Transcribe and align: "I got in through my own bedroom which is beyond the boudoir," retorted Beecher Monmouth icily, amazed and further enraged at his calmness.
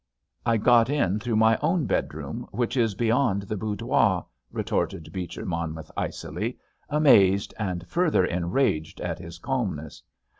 "I 0.47 0.57
got 0.57 0.89
in 0.89 1.19
through 1.19 1.35
my 1.35 1.59
own 1.61 1.85
bedroom 1.85 2.47
which 2.51 2.75
is 2.75 2.95
beyond 2.95 3.43
the 3.43 3.55
boudoir," 3.55 4.25
retorted 4.51 5.13
Beecher 5.13 5.45
Monmouth 5.45 5.91
icily, 5.95 6.57
amazed 6.89 7.53
and 7.59 7.85
further 7.85 8.25
enraged 8.25 8.99
at 8.99 9.19
his 9.19 9.37
calmness. 9.37 10.01